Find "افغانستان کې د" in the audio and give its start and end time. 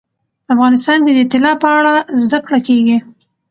0.53-1.19